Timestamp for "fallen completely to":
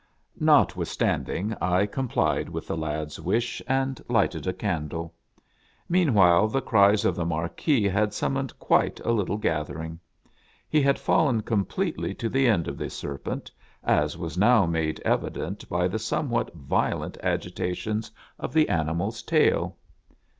10.97-12.29